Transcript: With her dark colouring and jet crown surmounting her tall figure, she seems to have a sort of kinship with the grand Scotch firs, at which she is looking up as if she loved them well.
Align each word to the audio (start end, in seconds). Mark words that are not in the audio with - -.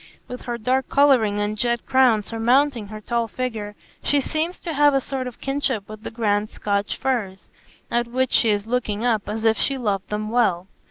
With 0.27 0.41
her 0.45 0.57
dark 0.57 0.89
colouring 0.89 1.39
and 1.39 1.55
jet 1.55 1.85
crown 1.85 2.23
surmounting 2.23 2.87
her 2.87 2.99
tall 2.99 3.27
figure, 3.27 3.75
she 4.01 4.19
seems 4.19 4.59
to 4.61 4.73
have 4.73 4.95
a 4.95 4.99
sort 4.99 5.27
of 5.27 5.39
kinship 5.39 5.87
with 5.87 6.01
the 6.01 6.09
grand 6.09 6.49
Scotch 6.49 6.97
firs, 6.97 7.49
at 7.91 8.07
which 8.07 8.31
she 8.31 8.49
is 8.49 8.65
looking 8.65 9.05
up 9.05 9.29
as 9.29 9.45
if 9.45 9.59
she 9.59 9.77
loved 9.77 10.09
them 10.09 10.31
well. 10.31 10.65